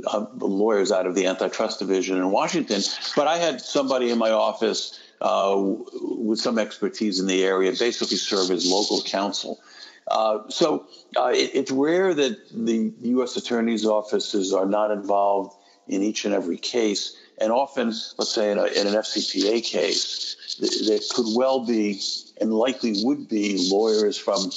uh, 0.05 0.25
lawyers 0.35 0.91
out 0.91 1.05
of 1.05 1.15
the 1.15 1.25
antitrust 1.25 1.79
division 1.79 2.17
in 2.17 2.31
Washington. 2.31 2.81
But 3.15 3.27
I 3.27 3.37
had 3.37 3.61
somebody 3.61 4.11
in 4.11 4.17
my 4.17 4.31
office 4.31 4.99
uh, 5.21 5.55
with 5.57 6.39
some 6.39 6.59
expertise 6.59 7.19
in 7.19 7.27
the 7.27 7.43
area 7.43 7.71
basically 7.71 8.17
serve 8.17 8.51
as 8.51 8.65
local 8.65 9.01
counsel. 9.01 9.59
Uh, 10.07 10.47
so 10.49 10.87
uh, 11.17 11.31
it, 11.33 11.51
it's 11.53 11.71
rare 11.71 12.13
that 12.13 12.37
the 12.51 12.93
U.S. 13.01 13.35
attorney's 13.37 13.85
offices 13.85 14.53
are 14.53 14.65
not 14.65 14.91
involved 14.91 15.55
in 15.87 16.01
each 16.01 16.25
and 16.25 16.33
every 16.33 16.57
case. 16.57 17.15
And 17.39 17.51
often, 17.51 17.87
let's 17.87 18.31
say 18.31 18.51
in, 18.51 18.57
a, 18.57 18.65
in 18.65 18.87
an 18.87 18.93
FCPA 18.93 19.63
case, 19.63 20.57
th- 20.59 20.87
there 20.87 20.99
could 21.11 21.35
well 21.35 21.65
be 21.65 22.01
and 22.39 22.53
likely 22.53 23.03
would 23.03 23.27
be 23.27 23.69
lawyers 23.69 24.17
from 24.17 24.49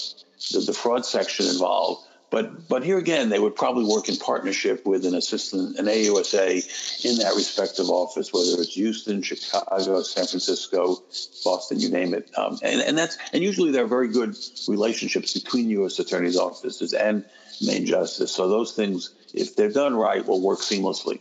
the, 0.52 0.60
the 0.60 0.72
fraud 0.72 1.04
section 1.06 1.46
involved 1.46 2.07
but 2.30 2.68
but 2.68 2.84
here 2.84 2.98
again, 2.98 3.28
they 3.30 3.38
would 3.38 3.56
probably 3.56 3.84
work 3.84 4.08
in 4.08 4.16
partnership 4.16 4.84
with 4.86 5.06
an 5.06 5.14
assistant, 5.14 5.78
an 5.78 5.86
AUSA, 5.86 7.04
in 7.04 7.18
that 7.18 7.34
respective 7.34 7.88
office, 7.88 8.32
whether 8.32 8.60
it's 8.60 8.74
Houston, 8.74 9.22
Chicago, 9.22 10.02
San 10.02 10.26
Francisco, 10.26 11.02
Boston, 11.44 11.80
you 11.80 11.90
name 11.90 12.14
it. 12.14 12.30
Um, 12.36 12.58
and 12.62 12.80
and 12.82 12.98
that's 12.98 13.16
and 13.32 13.42
usually 13.42 13.70
there 13.70 13.84
are 13.84 13.88
very 13.88 14.08
good 14.08 14.36
relationships 14.68 15.34
between 15.34 15.70
U.S. 15.70 15.98
attorneys' 15.98 16.36
offices 16.36 16.92
and 16.92 17.24
main 17.60 17.86
justice. 17.86 18.32
So 18.32 18.48
those 18.48 18.72
things, 18.72 19.14
if 19.32 19.56
they're 19.56 19.72
done 19.72 19.96
right, 19.96 20.24
will 20.26 20.40
work 20.40 20.60
seamlessly. 20.60 21.18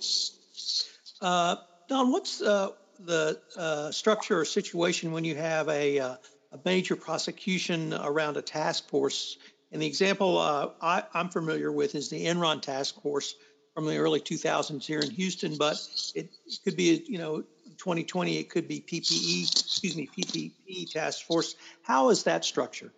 Uh, 1.21 1.55
Don, 1.87 2.11
what's 2.11 2.41
uh, 2.41 2.69
the 2.99 3.39
uh, 3.55 3.91
structure 3.91 4.41
or 4.41 4.45
situation 4.45 5.11
when 5.11 5.23
you 5.23 5.35
have 5.35 5.69
a, 5.69 5.99
uh, 5.99 6.15
a 6.51 6.59
major 6.65 6.95
prosecution 6.95 7.93
around 7.93 8.37
a 8.37 8.41
task 8.41 8.89
force? 8.89 9.37
And 9.71 9.81
the 9.81 9.85
example 9.85 10.37
uh, 10.37 10.69
I, 10.81 11.03
am 11.13 11.29
familiar 11.29 11.71
with 11.71 11.95
is 11.95 12.09
the 12.09 12.25
Enron 12.25 12.61
task 12.61 13.01
force 13.01 13.35
from 13.73 13.85
the 13.85 13.97
early 13.97 14.19
2000s 14.19 14.83
here 14.83 14.99
in 14.99 15.11
Houston, 15.11 15.55
but 15.57 15.77
it, 16.15 16.29
could 16.63 16.75
be, 16.75 17.03
you 17.07 17.19
know, 17.19 17.41
2020, 17.77 18.37
it 18.37 18.49
could 18.49 18.67
be 18.67 18.79
PPE, 18.79 19.51
excuse 19.51 19.95
me, 19.95 20.09
PPP 20.17 20.91
task 20.91 21.25
force. 21.25 21.55
How 21.83 22.09
is 22.09 22.23
that 22.23 22.43
structured? 22.43 22.91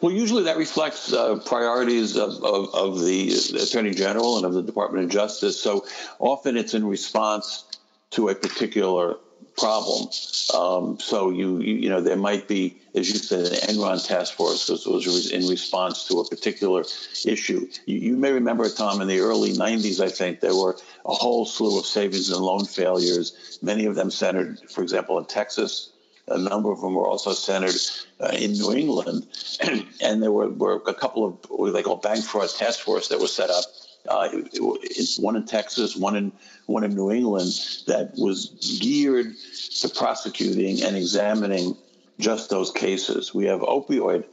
Well, 0.00 0.12
usually 0.12 0.44
that 0.44 0.56
reflects 0.56 1.12
uh, 1.12 1.36
priorities 1.46 2.16
of, 2.16 2.42
of, 2.42 2.74
of, 2.74 3.04
the 3.04 3.30
Attorney 3.62 3.92
General 3.92 4.36
and 4.36 4.46
of 4.46 4.54
the 4.54 4.62
Department 4.62 5.04
of 5.04 5.10
Justice. 5.10 5.60
So 5.60 5.86
often 6.18 6.56
it's 6.56 6.74
in 6.74 6.86
response 6.86 7.64
to 8.10 8.28
a 8.28 8.34
particular 8.34 9.16
problem. 9.56 10.08
Um, 10.54 10.98
so 11.00 11.30
you, 11.30 11.60
you, 11.60 11.74
you 11.74 11.88
know 11.88 12.00
there 12.00 12.16
might 12.16 12.46
be, 12.46 12.76
as 12.94 13.08
you 13.08 13.16
said, 13.16 13.46
an 13.46 13.74
Enron 13.74 14.04
task 14.06 14.34
force 14.34 14.66
because 14.66 14.86
was 14.86 15.30
in 15.30 15.46
response 15.48 16.06
to 16.08 16.20
a 16.20 16.28
particular 16.28 16.84
issue. 17.24 17.68
You, 17.86 17.98
you, 17.98 18.16
may 18.16 18.32
remember, 18.32 18.68
Tom, 18.68 19.00
in 19.00 19.08
the 19.08 19.20
early 19.20 19.52
'90s, 19.52 20.00
I 20.00 20.08
think 20.08 20.40
there 20.40 20.54
were 20.54 20.76
a 21.04 21.14
whole 21.14 21.46
slew 21.46 21.78
of 21.78 21.86
savings 21.86 22.30
and 22.30 22.40
loan 22.40 22.64
failures. 22.64 23.58
Many 23.62 23.86
of 23.86 23.94
them 23.94 24.10
centered, 24.10 24.60
for 24.70 24.82
example, 24.82 25.18
in 25.18 25.24
Texas. 25.24 25.92
A 26.28 26.38
number 26.38 26.72
of 26.72 26.80
them 26.80 26.94
were 26.94 27.06
also 27.06 27.32
centered 27.32 27.76
uh, 28.20 28.36
in 28.36 28.52
New 28.52 28.74
England, 28.74 29.28
and 30.02 30.20
there 30.20 30.32
were, 30.32 30.48
were 30.48 30.82
a 30.86 30.94
couple 30.94 31.24
of 31.24 31.38
what 31.48 31.72
they 31.72 31.84
call 31.84 31.96
bank 31.96 32.24
fraud 32.24 32.50
task 32.50 32.80
force 32.80 33.08
that 33.08 33.20
was 33.20 33.32
set 33.32 33.48
up 33.48 33.64
uh, 34.08 34.28
one 35.18 35.36
in 35.36 35.44
Texas, 35.44 35.96
one 35.96 36.16
in 36.16 36.32
one 36.66 36.84
in 36.84 36.94
New 36.94 37.10
England, 37.10 37.52
that 37.86 38.12
was 38.16 38.46
geared 38.80 39.34
to 39.80 39.88
prosecuting 39.88 40.82
and 40.82 40.96
examining 40.96 41.76
just 42.18 42.50
those 42.50 42.70
cases. 42.70 43.34
We 43.34 43.46
have 43.46 43.60
opioid 43.60 44.24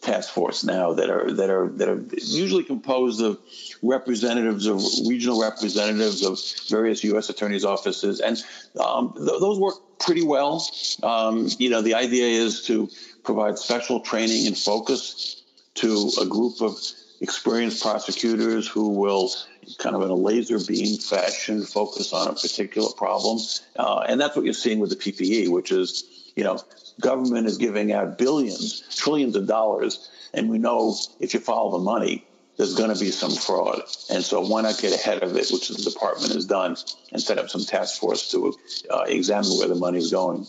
task 0.00 0.32
force 0.32 0.64
now 0.64 0.94
that 0.94 1.10
are 1.10 1.30
that 1.32 1.50
are 1.50 1.68
that 1.68 1.88
are 1.88 2.02
usually 2.22 2.64
composed 2.64 3.20
of 3.20 3.38
representatives 3.82 4.66
of 4.66 4.82
regional 5.06 5.40
representatives 5.40 6.24
of 6.24 6.38
various 6.68 7.04
U.S. 7.04 7.28
attorneys' 7.28 7.64
offices, 7.64 8.20
and 8.20 8.42
um, 8.78 9.12
th- 9.16 9.40
those 9.40 9.58
work 9.58 9.76
pretty 9.98 10.24
well. 10.24 10.66
Um, 11.02 11.48
you 11.58 11.70
know, 11.70 11.82
the 11.82 11.94
idea 11.94 12.26
is 12.26 12.62
to 12.64 12.88
provide 13.24 13.58
special 13.58 14.00
training 14.00 14.46
and 14.46 14.56
focus 14.56 15.42
to 15.74 16.10
a 16.20 16.26
group 16.26 16.60
of 16.60 16.78
experienced 17.20 17.82
prosecutors 17.82 18.66
who 18.66 18.88
will 18.90 19.30
kind 19.78 19.94
of 19.94 20.02
in 20.02 20.10
a 20.10 20.14
laser 20.14 20.58
beam 20.58 20.98
fashion 20.98 21.62
focus 21.62 22.12
on 22.12 22.28
a 22.28 22.32
particular 22.32 22.90
problem. 22.96 23.38
Uh, 23.76 24.04
and 24.08 24.20
that's 24.20 24.34
what 24.34 24.44
you're 24.44 24.54
seeing 24.54 24.78
with 24.78 24.90
the 24.90 24.96
PPE, 24.96 25.48
which 25.48 25.70
is, 25.70 26.04
you 26.34 26.44
know, 26.44 26.58
government 27.00 27.46
is 27.46 27.58
giving 27.58 27.92
out 27.92 28.18
billions, 28.18 28.82
trillions 28.96 29.36
of 29.36 29.46
dollars. 29.46 30.08
And 30.32 30.48
we 30.48 30.58
know 30.58 30.96
if 31.18 31.34
you 31.34 31.40
follow 31.40 31.72
the 31.72 31.84
money, 31.84 32.24
there's 32.56 32.74
going 32.74 32.92
to 32.92 32.98
be 32.98 33.10
some 33.10 33.32
fraud. 33.32 33.82
And 34.10 34.24
so 34.24 34.40
why 34.40 34.62
not 34.62 34.78
get 34.78 34.94
ahead 34.94 35.22
of 35.22 35.36
it, 35.36 35.50
which 35.50 35.68
the 35.68 35.82
department 35.82 36.34
has 36.34 36.46
done, 36.46 36.76
and 37.12 37.20
set 37.20 37.38
up 37.38 37.50
some 37.50 37.64
task 37.64 38.00
force 38.00 38.30
to 38.30 38.54
uh, 38.90 39.04
examine 39.06 39.50
where 39.58 39.68
the 39.68 39.74
money 39.74 39.98
is 39.98 40.10
going. 40.10 40.46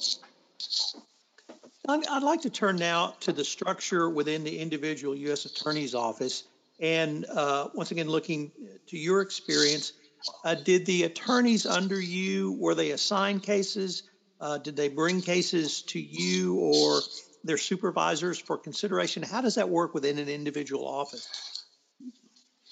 I'd 1.88 2.24
like 2.24 2.42
to 2.42 2.50
turn 2.50 2.78
now 2.78 3.16
to 3.22 3.34
the 3.34 3.44
structure 3.44 4.10
within 4.10 4.44
the 4.44 4.60
individual 4.60 5.16
U.S. 5.16 5.46
Attorney's 5.46 5.96
Office. 5.96 6.44
And 6.82 7.26
uh, 7.26 7.70
once 7.76 7.92
again, 7.92 8.10
looking 8.10 8.52
to 8.88 8.98
your 8.98 9.22
experience, 9.22 9.94
uh, 10.44 10.56
did 10.56 10.86
the 10.86 11.04
attorneys 11.04 11.66
under 11.66 12.00
you, 12.00 12.54
were 12.54 12.76
they 12.76 12.92
assigned 12.92 13.44
cases? 13.44 14.04
Uh, 14.40 14.58
did 14.58 14.76
they 14.76 14.90
bring 14.90 15.22
cases 15.22 15.84
to 15.84 16.00
you 16.00 16.56
or 16.56 17.02
their 17.44 17.58
supervisors 17.58 18.40
for 18.40 18.58
consideration? 18.58 19.22
How 19.22 19.42
does 19.42 19.56
that 19.56 19.70
work 19.70 19.94
within 19.94 20.18
an 20.18 20.28
individual 20.28 20.88
office? 20.88 21.61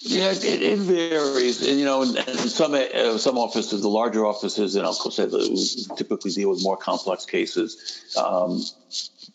Yeah, 0.02 0.30
it, 0.30 0.44
it 0.44 0.78
varies. 0.78 1.66
And, 1.66 1.78
you 1.78 1.84
know, 1.84 2.04
some 2.04 2.72
uh, 2.72 3.18
some 3.18 3.36
offices, 3.36 3.82
the 3.82 3.88
larger 3.88 4.24
offices, 4.24 4.74
and 4.74 4.86
I'll 4.86 4.94
say 4.94 5.26
that 5.26 5.94
typically 5.96 6.30
deal 6.30 6.48
with 6.48 6.62
more 6.62 6.78
complex 6.78 7.26
cases. 7.26 8.02
Um, 8.16 8.64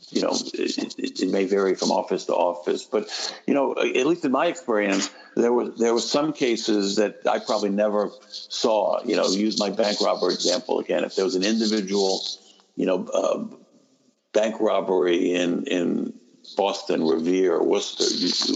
you 0.10 0.24
know, 0.24 0.32
it, 0.56 0.98
it, 0.98 1.22
it, 1.22 1.30
may 1.30 1.46
vary 1.46 1.76
from 1.76 1.92
office 1.92 2.26
to 2.26 2.34
office, 2.34 2.84
but 2.84 3.10
you 3.46 3.54
know, 3.54 3.74
at 3.74 4.08
least 4.08 4.26
in 4.26 4.32
my 4.32 4.48
experience, 4.48 5.12
there 5.36 5.54
was 5.54 5.78
there 5.78 5.94
were 5.94 6.00
some 6.00 6.34
cases 6.34 6.96
that 6.96 7.20
I 7.30 7.38
probably 7.38 7.70
never 7.70 8.10
saw. 8.30 9.04
You 9.04 9.18
know, 9.18 9.28
use 9.28 9.60
my 9.60 9.70
bank 9.70 10.02
robber 10.02 10.32
example 10.32 10.80
again. 10.80 11.04
If 11.04 11.16
there 11.16 11.26
was 11.26 11.36
an 11.36 11.44
individual, 11.44 12.24
you 12.76 12.88
know, 12.88 13.06
uh, 13.06 13.44
bank 14.34 14.60
robbery 14.60 15.36
in 15.36 15.68
in 15.68 16.15
Boston, 16.56 17.08
Revere, 17.08 17.62
Worcester, 17.62 18.06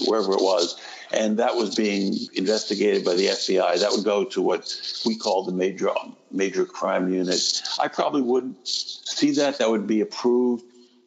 wherever 0.10 0.34
it 0.34 0.41
was, 0.41 0.79
and 1.12 1.39
that 1.39 1.55
was 1.55 1.75
being 1.75 2.15
investigated 2.34 3.03
by 3.03 3.15
the 3.15 3.27
FBI. 3.27 3.79
That 3.79 3.91
would 3.91 4.05
go 4.05 4.25
to 4.25 4.41
what 4.41 4.74
we 5.05 5.17
call 5.17 5.43
the 5.43 5.51
major 5.51 5.89
major 6.31 6.65
crime 6.65 7.12
unit. 7.12 7.62
I 7.79 7.88
probably 7.88 8.22
wouldn't 8.22 8.67
see 8.67 9.31
that. 9.31 9.58
That 9.60 9.69
would 9.69 9.88
be 9.88 10.01
approved 10.01 10.63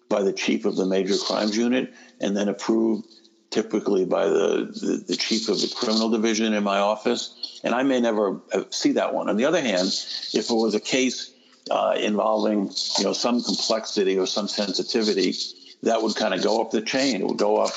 by 0.08 0.22
the 0.22 0.32
chief 0.32 0.64
of 0.64 0.76
the 0.76 0.86
major 0.86 1.16
crimes 1.16 1.56
unit, 1.56 1.94
and 2.20 2.36
then 2.36 2.48
approved 2.48 3.06
typically 3.50 4.04
by 4.04 4.26
the, 4.26 4.70
the, 4.80 5.04
the 5.08 5.16
chief 5.16 5.48
of 5.48 5.60
the 5.60 5.72
criminal 5.76 6.08
division 6.08 6.54
in 6.54 6.64
my 6.64 6.78
office. 6.78 7.60
And 7.62 7.74
I 7.74 7.82
may 7.82 8.00
never 8.00 8.40
see 8.70 8.92
that 8.92 9.14
one. 9.14 9.28
On 9.28 9.36
the 9.36 9.44
other 9.44 9.60
hand, 9.60 9.88
if 10.32 10.50
it 10.50 10.54
was 10.54 10.74
a 10.74 10.80
case 10.80 11.32
uh, 11.70 11.94
involving 11.96 12.70
you 12.98 13.04
know 13.04 13.12
some 13.12 13.42
complexity 13.42 14.18
or 14.18 14.26
some 14.26 14.48
sensitivity, 14.48 15.34
that 15.82 16.02
would 16.02 16.16
kind 16.16 16.34
of 16.34 16.42
go 16.42 16.60
up 16.60 16.70
the 16.70 16.82
chain. 16.82 17.20
It 17.20 17.26
would 17.26 17.38
go 17.38 17.58
up 17.58 17.72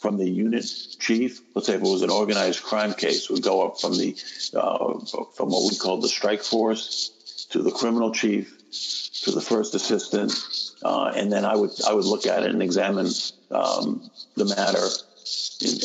from 0.00 0.18
the 0.18 0.28
unit 0.28 0.66
chief. 0.98 1.40
Let's 1.54 1.66
say 1.66 1.74
if 1.74 1.82
it 1.82 1.88
was 1.88 2.02
an 2.02 2.10
organized 2.10 2.62
crime 2.62 2.94
case, 2.94 3.24
it 3.24 3.30
would 3.30 3.42
go 3.42 3.66
up 3.66 3.80
from 3.80 3.96
the 3.96 4.16
uh, 4.54 4.98
from 5.34 5.48
what 5.48 5.70
we 5.70 5.76
call 5.76 6.00
the 6.00 6.08
strike 6.08 6.42
force 6.42 7.46
to 7.50 7.62
the 7.62 7.70
criminal 7.70 8.12
chief 8.12 8.54
to 9.24 9.30
the 9.30 9.40
first 9.40 9.74
assistant, 9.74 10.32
uh, 10.84 11.12
and 11.16 11.32
then 11.32 11.44
I 11.44 11.56
would 11.56 11.70
I 11.88 11.94
would 11.94 12.04
look 12.04 12.26
at 12.26 12.42
it 12.42 12.50
and 12.50 12.62
examine 12.62 13.08
um, 13.50 14.10
the 14.36 14.44
matter, 14.44 14.86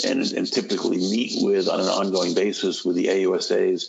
and, 0.06 0.22
and, 0.22 0.34
and 0.34 0.52
typically 0.52 0.98
meet 0.98 1.42
with 1.42 1.70
on 1.70 1.80
an 1.80 1.88
ongoing 1.88 2.34
basis 2.34 2.84
with 2.84 2.96
the 2.96 3.06
AUSAs 3.06 3.86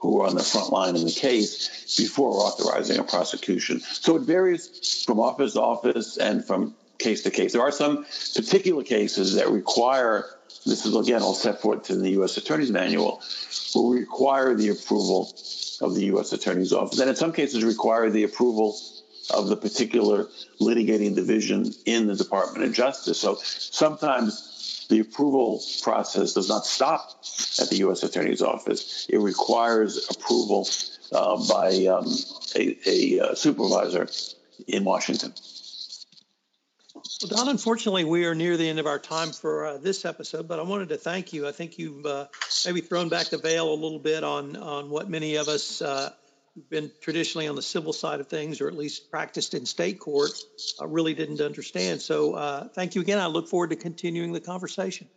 who 0.00 0.20
are 0.20 0.28
on 0.28 0.36
the 0.36 0.42
front 0.42 0.72
line 0.72 0.96
in 0.96 1.04
the 1.04 1.12
case 1.12 1.96
before 1.96 2.30
authorizing 2.30 2.98
a 2.98 3.04
prosecution. 3.04 3.80
So 3.80 4.16
it 4.16 4.22
varies 4.22 5.04
from 5.04 5.20
office 5.20 5.54
to 5.54 5.60
office 5.60 6.16
and 6.16 6.44
from 6.44 6.74
case 6.98 7.22
to 7.22 7.30
case. 7.30 7.52
There 7.52 7.62
are 7.62 7.72
some 7.72 8.04
particular 8.34 8.82
cases 8.82 9.34
that 9.34 9.48
require, 9.48 10.26
this 10.64 10.86
is 10.86 10.94
again 10.94 11.22
all 11.22 11.34
set 11.34 11.60
forth 11.60 11.90
in 11.90 12.02
the 12.02 12.10
U.S. 12.10 12.36
Attorney's 12.36 12.70
Manual, 12.70 13.22
will 13.74 13.90
require 13.90 14.54
the 14.54 14.70
approval 14.70 15.32
of 15.80 15.94
the 15.94 16.06
U.S. 16.06 16.32
Attorney's 16.32 16.72
Office, 16.72 16.98
and 16.98 17.10
in 17.10 17.16
some 17.16 17.32
cases 17.32 17.64
require 17.64 18.10
the 18.10 18.24
approval 18.24 18.78
of 19.30 19.48
the 19.48 19.56
particular 19.56 20.28
litigating 20.60 21.14
division 21.14 21.72
in 21.84 22.06
the 22.06 22.14
Department 22.14 22.64
of 22.64 22.72
Justice. 22.72 23.18
So 23.18 23.36
sometimes 23.42 24.86
the 24.88 25.00
approval 25.00 25.60
process 25.82 26.34
does 26.34 26.48
not 26.48 26.64
stop 26.64 27.24
at 27.60 27.68
the 27.68 27.76
U.S. 27.78 28.02
Attorney's 28.02 28.42
Office. 28.42 29.06
It 29.08 29.18
requires 29.18 30.08
approval 30.10 30.68
uh, 31.12 31.36
by 31.48 31.86
um, 31.86 32.06
a, 32.54 32.76
a, 32.86 33.20
uh, 33.20 33.34
supervisor 33.34 34.08
in 34.66 34.84
Washington. 34.84 35.32
Well, 37.22 37.28
Don, 37.36 37.48
unfortunately, 37.48 38.04
we 38.04 38.24
are 38.24 38.34
near 38.34 38.56
the 38.56 38.68
end 38.68 38.78
of 38.78 38.86
our 38.86 38.98
time 38.98 39.30
for 39.30 39.66
uh, 39.66 39.78
this 39.78 40.04
episode, 40.04 40.48
but 40.48 40.58
I 40.58 40.62
wanted 40.62 40.88
to 40.88 40.96
thank 40.96 41.32
you. 41.32 41.46
I 41.46 41.52
think 41.52 41.78
you've 41.78 42.04
uh, 42.04 42.26
maybe 42.64 42.80
thrown 42.80 43.08
back 43.08 43.28
the 43.28 43.38
veil 43.38 43.72
a 43.72 43.74
little 43.74 43.98
bit 43.98 44.24
on 44.24 44.56
on 44.56 44.90
what 44.90 45.08
many 45.08 45.36
of 45.36 45.48
us 45.48 45.82
uh, 45.82 46.10
who've 46.54 46.68
been 46.68 46.90
traditionally 47.00 47.46
on 47.48 47.54
the 47.54 47.62
civil 47.62 47.92
side 47.92 48.20
of 48.20 48.28
things, 48.28 48.60
or 48.60 48.68
at 48.68 48.74
least 48.74 49.10
practiced 49.10 49.54
in 49.54 49.66
state 49.66 50.00
court, 50.00 50.30
uh, 50.80 50.86
really 50.86 51.14
didn't 51.14 51.40
understand. 51.40 52.02
So, 52.02 52.34
uh, 52.34 52.68
thank 52.68 52.94
you 52.94 53.02
again. 53.02 53.18
I 53.18 53.26
look 53.26 53.48
forward 53.48 53.70
to 53.70 53.76
continuing 53.76 54.32
the 54.32 54.40
conversation. 54.40 55.08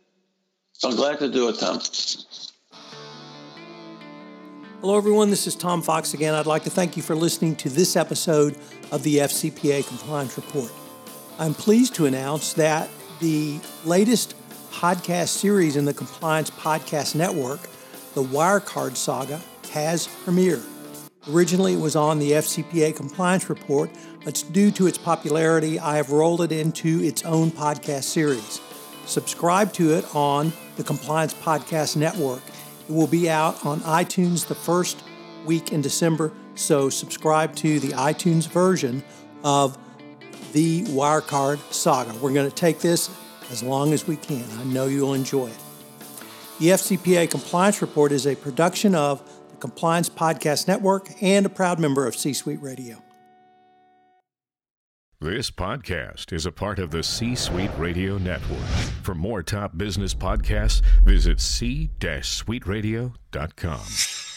I'm 0.84 0.96
glad 0.96 1.18
to 1.18 1.30
do 1.30 1.48
it, 1.48 1.58
Tom. 1.58 1.80
Hello, 4.80 4.96
everyone. 4.96 5.28
This 5.28 5.46
is 5.46 5.54
Tom 5.54 5.82
Fox 5.82 6.14
again. 6.14 6.34
I'd 6.34 6.46
like 6.46 6.64
to 6.64 6.70
thank 6.70 6.96
you 6.96 7.02
for 7.02 7.14
listening 7.14 7.56
to 7.56 7.68
this 7.68 7.96
episode 7.96 8.56
of 8.92 9.02
the 9.02 9.18
FCPA 9.18 9.86
Compliance 9.86 10.36
Report. 10.36 10.70
I'm 11.40 11.54
pleased 11.54 11.94
to 11.94 12.04
announce 12.04 12.52
that 12.52 12.90
the 13.18 13.60
latest 13.86 14.34
podcast 14.70 15.28
series 15.28 15.74
in 15.74 15.86
the 15.86 15.94
Compliance 15.94 16.50
Podcast 16.50 17.14
Network, 17.14 17.60
the 18.12 18.22
Wirecard 18.22 18.94
Saga, 18.94 19.40
has 19.72 20.06
premiered. 20.06 20.62
Originally, 21.30 21.72
it 21.72 21.80
was 21.80 21.96
on 21.96 22.18
the 22.18 22.32
FCPA 22.32 22.94
Compliance 22.94 23.48
Report, 23.48 23.90
but 24.22 24.44
due 24.52 24.70
to 24.72 24.86
its 24.86 24.98
popularity, 24.98 25.80
I 25.80 25.96
have 25.96 26.10
rolled 26.10 26.42
it 26.42 26.52
into 26.52 27.02
its 27.02 27.24
own 27.24 27.50
podcast 27.50 28.02
series. 28.04 28.60
Subscribe 29.06 29.72
to 29.72 29.94
it 29.94 30.14
on 30.14 30.52
the 30.76 30.84
Compliance 30.84 31.32
Podcast 31.32 31.96
Network. 31.96 32.42
It 32.86 32.92
will 32.92 33.06
be 33.06 33.30
out 33.30 33.64
on 33.64 33.80
iTunes 33.80 34.46
the 34.46 34.54
first 34.54 35.02
week 35.46 35.72
in 35.72 35.80
December, 35.80 36.32
so 36.54 36.90
subscribe 36.90 37.56
to 37.56 37.80
the 37.80 37.92
iTunes 37.92 38.46
version 38.46 39.02
of 39.42 39.78
the 40.52 40.84
Wirecard 40.84 41.58
saga. 41.72 42.14
We're 42.18 42.32
going 42.32 42.48
to 42.48 42.54
take 42.54 42.80
this 42.80 43.10
as 43.50 43.62
long 43.62 43.92
as 43.92 44.06
we 44.06 44.16
can. 44.16 44.44
I 44.58 44.64
know 44.64 44.86
you'll 44.86 45.14
enjoy 45.14 45.48
it. 45.48 45.58
The 46.58 46.68
FCPA 46.68 47.30
Compliance 47.30 47.80
Report 47.80 48.12
is 48.12 48.26
a 48.26 48.36
production 48.36 48.94
of 48.94 49.22
the 49.50 49.56
Compliance 49.56 50.10
Podcast 50.10 50.68
Network 50.68 51.10
and 51.22 51.46
a 51.46 51.48
proud 51.48 51.80
member 51.80 52.06
of 52.06 52.14
C 52.14 52.32
Suite 52.32 52.62
Radio. 52.62 53.02
This 55.22 55.50
podcast 55.50 56.32
is 56.32 56.46
a 56.46 56.52
part 56.52 56.78
of 56.78 56.90
the 56.90 57.02
C 57.02 57.34
Suite 57.34 57.70
Radio 57.76 58.16
Network. 58.16 58.64
For 59.02 59.14
more 59.14 59.42
top 59.42 59.76
business 59.76 60.14
podcasts, 60.14 60.80
visit 61.04 61.40
c-suiteradio.com. 61.40 64.29